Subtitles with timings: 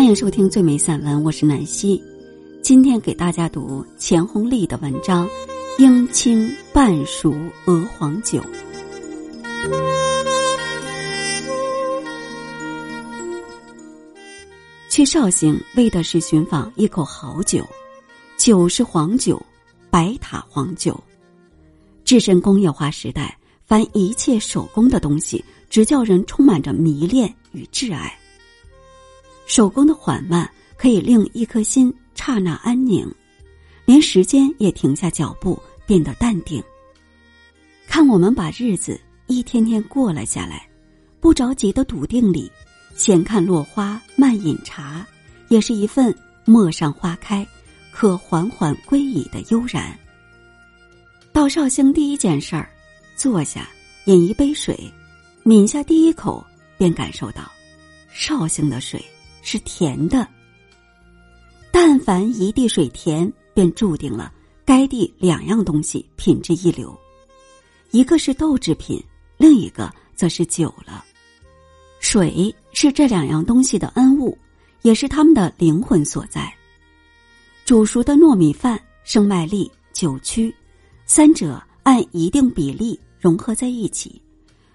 [0.00, 2.02] 欢迎收听最美散文，我是南希。
[2.62, 5.28] 今天给大家读钱红丽的文章
[5.78, 7.34] 《英青半熟
[7.66, 8.40] 鹅黄酒》。
[14.88, 17.62] 去绍兴为的是寻访一口好酒，
[18.38, 19.38] 酒是黄酒，
[19.90, 20.98] 白塔黄酒。
[22.06, 28.16] 置身工业化时代，凡一切手工的东西，只叫人充满着迷恋与挚爱。
[29.50, 33.12] 手工的缓慢可以令一颗心刹那安宁，
[33.84, 36.62] 连时间也停下脚步，变得淡定。
[37.88, 40.68] 看我们把日子一天天过了下来，
[41.18, 42.48] 不着急的笃定里，
[42.94, 45.04] 闲看落花，慢饮茶，
[45.48, 47.44] 也是一份陌上花开，
[47.90, 49.98] 可缓缓归矣的悠然。
[51.32, 52.70] 到绍兴第一件事儿，
[53.16, 53.68] 坐下
[54.04, 54.78] 饮一杯水，
[55.42, 56.46] 抿下第一口，
[56.78, 57.50] 便感受到
[58.12, 59.04] 绍兴的水。
[59.42, 60.26] 是甜的。
[61.72, 64.32] 但凡一地水甜，便注定了
[64.64, 66.98] 该地两样东西品质一流，
[67.90, 69.02] 一个是豆制品，
[69.36, 71.04] 另一个则是酒了。
[72.00, 74.36] 水是这两样东西的恩物，
[74.82, 76.52] 也是他们的灵魂所在。
[77.64, 80.54] 煮熟的糯米饭、生麦粒、酒曲，
[81.04, 84.20] 三者按一定比例融合在一起，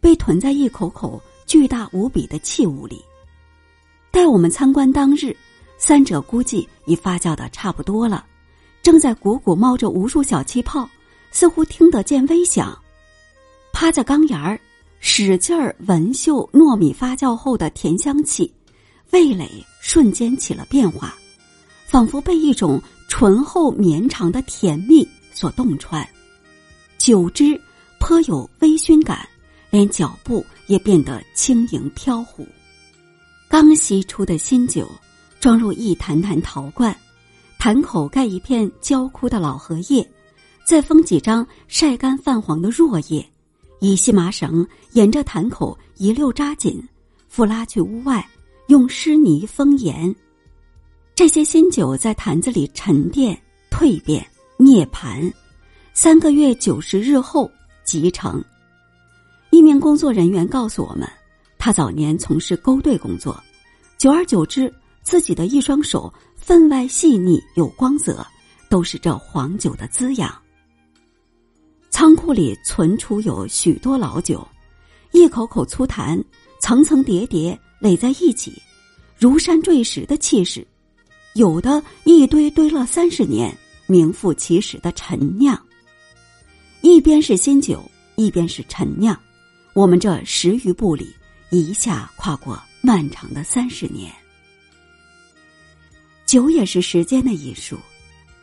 [0.00, 3.02] 被囤在一口口巨大无比的器物里。
[4.18, 5.34] 在我们参观当日，
[5.76, 8.26] 三者估计已发酵的差不多了，
[8.82, 10.90] 正在鼓鼓冒着无数小气泡，
[11.30, 12.76] 似乎听得见微响。
[13.72, 14.58] 趴在缸沿儿，
[14.98, 18.52] 使劲儿闻嗅糯米发酵后的甜香气，
[19.12, 19.48] 味蕾
[19.80, 21.14] 瞬间起了变化，
[21.86, 26.04] 仿佛被一种醇厚绵长的甜蜜所洞穿。
[26.98, 27.58] 酒汁
[28.00, 29.28] 颇有微醺感，
[29.70, 32.44] 连脚步也变得轻盈飘忽。
[33.50, 34.86] 刚吸出的新酒，
[35.40, 36.94] 装入一坛坛陶罐，
[37.58, 40.06] 坛口盖一片焦枯的老荷叶，
[40.66, 43.26] 再封几张晒干泛黄的箬叶，
[43.80, 46.78] 以细麻绳沿着坛口一溜扎紧，
[47.26, 48.22] 复拉去屋外，
[48.66, 50.14] 用湿泥封严。
[51.14, 53.36] 这些新酒在坛子里沉淀、
[53.70, 54.24] 蜕变、
[54.58, 55.32] 涅盘，
[55.94, 57.50] 三个月九十日后
[57.82, 58.44] 即成。
[59.48, 61.08] 一名工作人员告诉我们。
[61.60, 63.36] 他早年从事勾兑工作，
[63.98, 64.72] 久而久之，
[65.02, 68.24] 自己的一双手分外细腻有光泽，
[68.68, 70.32] 都是这黄酒的滋养。
[71.90, 74.46] 仓库里存储有许多老酒，
[75.10, 76.16] 一口口粗坛，
[76.60, 78.62] 层层叠叠垒在一起，
[79.18, 80.62] 如山坠石的气势；
[81.34, 83.52] 有的一堆堆了三十年，
[83.88, 85.60] 名副其实的陈酿。
[86.82, 87.84] 一边是新酒，
[88.14, 89.18] 一边是陈酿，
[89.72, 91.12] 我们这十余步里。
[91.50, 94.12] 一下跨过漫长的三十年，
[96.24, 97.78] 酒也是时间的艺术，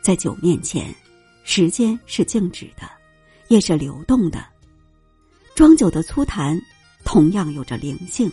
[0.00, 0.94] 在酒面前，
[1.44, 2.88] 时间是静止的，
[3.48, 4.46] 也是流动的。
[5.54, 6.60] 装酒的粗坛
[7.04, 8.30] 同样有着灵性，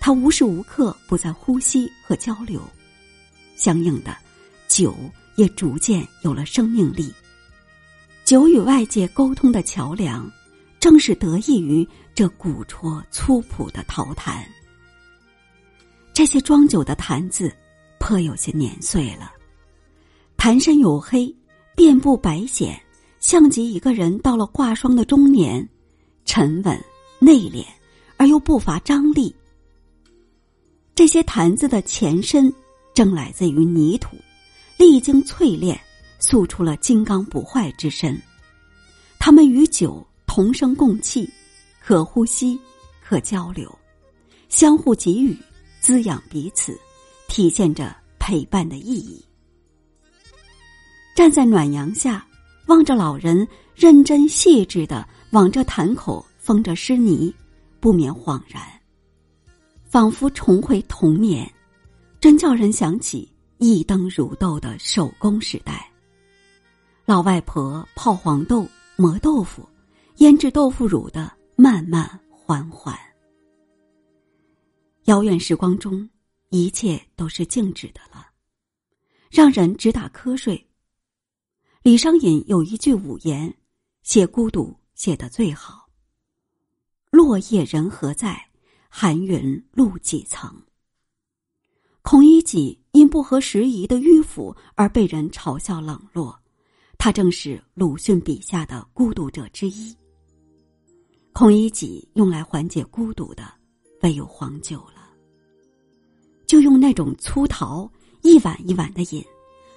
[0.00, 2.62] 它无时无刻不在呼吸和交流，
[3.56, 4.16] 相应的，
[4.68, 4.96] 酒
[5.36, 7.12] 也逐渐有了生命力。
[8.24, 10.30] 酒与外界沟通的桥梁。
[10.80, 14.46] 正是得益于这古拙粗朴的陶坛，
[16.14, 17.52] 这些装酒的坛子
[17.98, 19.32] 颇有些年岁了，
[20.36, 21.34] 坛身黝黑，
[21.76, 22.72] 遍布白藓，
[23.18, 25.68] 像极一个人到了挂霜的中年，
[26.24, 26.80] 沉稳
[27.18, 27.66] 内敛
[28.16, 29.34] 而又不乏张力。
[30.94, 32.50] 这些坛子的前身
[32.94, 34.16] 正来自于泥土，
[34.78, 35.78] 历经淬炼，
[36.20, 38.16] 塑出了金刚不坏之身，
[39.18, 40.06] 他们与酒。
[40.26, 41.30] 同声共气，
[41.80, 42.58] 可呼吸，
[43.00, 43.72] 可交流，
[44.48, 45.36] 相互给予，
[45.84, 46.80] 滋养彼此，
[47.28, 49.22] 体现着陪伴的意义。
[51.14, 52.26] 站在暖阳下，
[52.68, 57.34] 望着老人认真细致的往这坛口封着湿泥，
[57.80, 58.62] 不免恍然，
[59.84, 61.46] 仿佛重回童年，
[62.18, 65.86] 真叫人想起一灯如豆的手工时代。
[67.04, 68.66] 老外婆泡黄豆，
[68.96, 69.68] 磨豆腐。
[70.16, 72.98] 腌制豆腐乳的慢慢缓缓，
[75.04, 76.08] 遥远时光中，
[76.48, 78.26] 一切都是静止的了，
[79.30, 80.66] 让人直打瞌睡。
[81.82, 83.54] 李商隐有一句五言，
[84.02, 85.90] 写孤独写得最好
[87.12, 88.48] ：“落叶人何在？
[88.88, 90.62] 寒云露几层。”
[92.00, 96.38] 孔乙己因不合时宜的迂腐而被人嘲笑冷落，
[96.96, 99.94] 他正是鲁迅笔下的孤独者之一。
[101.34, 103.52] 孔乙己用来缓解孤独的，
[104.02, 104.93] 唯有黄酒了。
[106.46, 107.90] 就用那种粗陶
[108.22, 109.24] 一碗一碗的饮，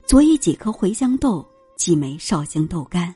[0.05, 3.13] 佐以几颗茴香豆、几枚绍兴豆干。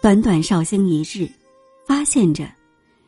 [0.00, 1.28] 短短绍兴一日，
[1.86, 2.50] 发现着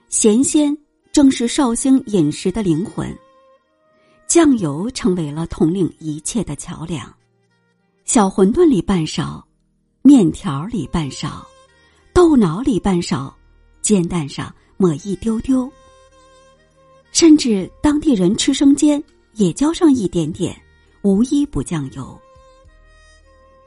[0.09, 0.77] 咸鲜
[1.13, 3.17] 正是绍兴饮食的灵魂。
[4.27, 7.13] 酱油成为了统领一切的桥梁，
[8.05, 9.45] 小馄饨里半勺，
[10.03, 11.47] 面条里半勺，
[12.13, 13.35] 豆脑里半勺，
[13.83, 15.71] 煎蛋上抹一丢丢。
[17.13, 19.03] 甚至当地人吃生煎
[19.35, 20.55] 也浇上一点点，
[21.03, 22.19] 无一不酱油。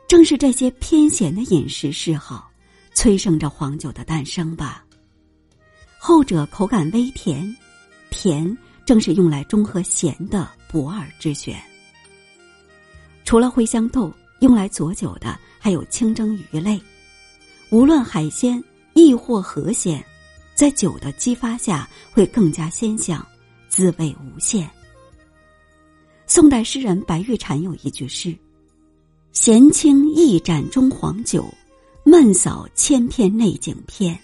[0.08, 2.50] 正是这些偏咸的饮食嗜好，
[2.94, 4.84] 催生着黄酒的诞生吧。
[5.98, 7.56] 后者口感微甜，
[8.10, 8.58] 甜。
[8.86, 11.58] 正是用来中和咸的不二之选。
[13.24, 16.78] 除了茴香豆，用来佐酒的还有清蒸鱼类。
[17.70, 18.62] 无论海鲜
[18.94, 20.06] 亦或河鲜，
[20.54, 23.26] 在酒的激发下会更加鲜香，
[23.74, 24.70] 滋味无限。
[26.28, 28.38] 宋代诗人白玉蟾有一句诗
[29.34, 31.52] ：“闲清一盏中黄酒，
[32.04, 34.16] 闷扫千篇内景篇。”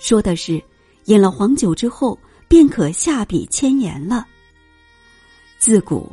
[0.00, 0.60] 说的是
[1.04, 2.18] 饮了黄酒之后。
[2.48, 4.24] 便可下笔千言了。
[5.58, 6.08] 自古，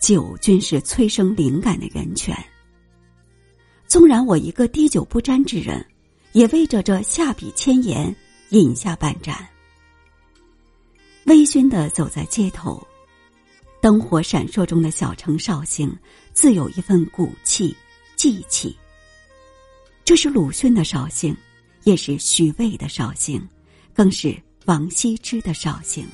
[0.00, 2.34] 酒均是催生灵感的源泉。
[3.86, 5.86] 纵然我一个滴酒不沾之人，
[6.32, 8.16] 也为着这下笔千言
[8.48, 9.46] 饮下半盏。
[11.26, 12.86] 微醺的走在街头，
[13.80, 15.94] 灯火闪烁中的小城绍兴，
[16.32, 17.76] 自有一份骨气、
[18.16, 18.76] 寂气。
[20.04, 21.36] 这是鲁迅的绍兴，
[21.84, 23.46] 也是徐渭的绍兴，
[23.92, 24.36] 更是。
[24.66, 26.08] 王羲之的绍兴，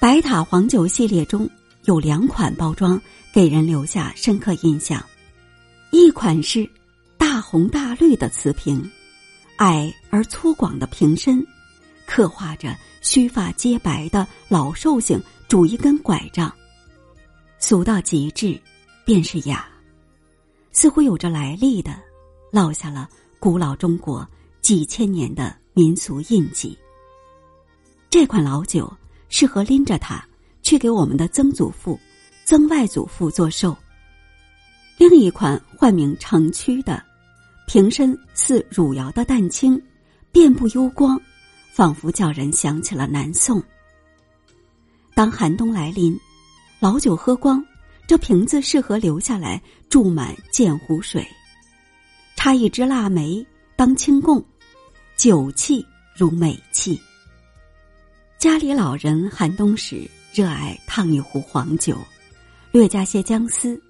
[0.00, 1.48] 白塔黄酒系列中
[1.84, 3.00] 有两款包装
[3.32, 5.00] 给人留下深刻印象，
[5.92, 6.68] 一款是
[7.16, 8.84] 大红大绿的瓷瓶，
[9.58, 11.40] 矮而粗犷的瓶身，
[12.08, 16.50] 刻画着须发皆白的老寿星拄一根拐杖，
[17.58, 18.58] 俗到极致，
[19.04, 19.68] 便是雅，
[20.72, 21.94] 似乎有着来历的，
[22.50, 23.06] 烙下了
[23.38, 24.26] 古老中国
[24.62, 26.76] 几千年的民俗印记。
[28.08, 28.90] 这款老酒
[29.28, 30.26] 适合拎着它
[30.62, 32.00] 去给我们的曾祖父、
[32.46, 33.76] 曾外祖父做寿。
[34.96, 37.02] 另一款唤名城区的，
[37.66, 39.80] 瓶身似汝窑的淡青，
[40.32, 41.20] 遍布幽光，
[41.78, 43.62] 仿佛叫人想起了南宋。
[45.14, 46.18] 当寒冬来临，
[46.80, 47.64] 老酒喝光，
[48.04, 51.24] 这瓶子适合留下来注满鉴湖水，
[52.34, 53.46] 插一支腊梅
[53.76, 54.44] 当清供，
[55.16, 55.86] 酒气
[56.16, 57.00] 如美气。
[58.40, 60.02] 家里老人寒冬时
[60.34, 61.96] 热爱烫一壶黄酒，
[62.72, 63.80] 略加些姜丝，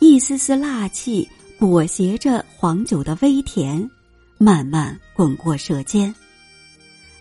[0.00, 1.28] 一丝丝辣气
[1.60, 3.88] 裹挟着黄酒的微甜，
[4.36, 6.12] 慢慢滚过舌尖。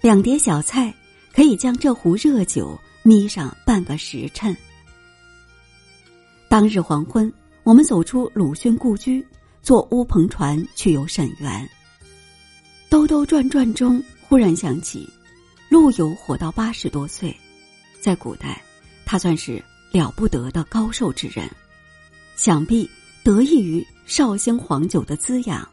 [0.02, 0.94] 两碟小菜
[1.34, 4.56] 可以将这壶热酒眯上半个时辰。
[6.48, 7.32] 当日黄昏，
[7.64, 9.26] 我们走出鲁迅故居，
[9.62, 11.70] 坐乌篷船去游沈园。
[12.90, 15.08] 兜兜转转中，忽然想起。
[15.70, 17.36] 陆游活到八十多岁，
[18.02, 18.60] 在古代，
[19.06, 21.48] 他算是了不得的高寿之人，
[22.36, 22.90] 想必
[23.24, 25.68] 得益于绍兴黄酒的滋养。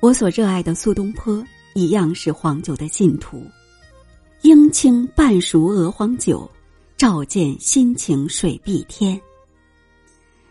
[0.00, 1.44] 我所热爱的苏东坡
[1.74, 3.44] 一样是黄酒的信徒，
[4.42, 6.50] 英清半熟鹅黄酒，
[6.96, 9.20] 照见心情水碧天。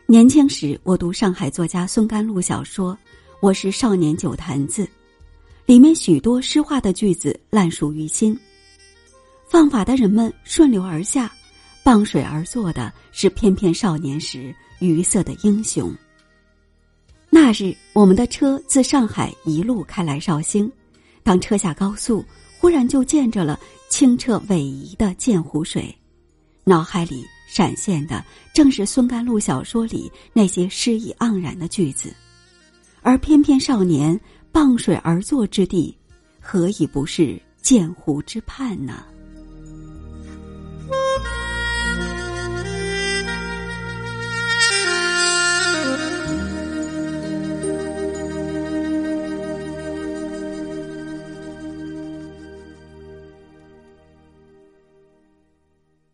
[0.06, 2.94] 年轻时，我读上海作家孙甘露小说
[3.42, 4.84] 《我是少年酒坛子》。
[5.66, 8.36] 里面许多诗化的句子烂熟于心，
[9.48, 11.32] 放法的人们顺流而下，
[11.84, 15.94] 傍水而坐的是翩翩少年时鱼色的英雄。
[17.30, 20.72] 那日，我们的车自上海一路开来绍兴，
[21.24, 22.24] 当车下高速，
[22.60, 23.60] 忽然就见着了
[23.90, 25.96] 清澈逶迤的鉴湖水，
[26.64, 28.24] 脑海里闪现的
[28.54, 32.14] 正是孙甘露小说里那些诗意盎然的句子，
[33.02, 34.20] 而翩翩少年。
[34.52, 35.96] 傍水而坐之地，
[36.42, 39.04] 何以不是鉴湖之畔呢？